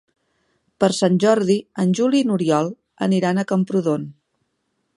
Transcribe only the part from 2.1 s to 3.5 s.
i n'Oriol aniran a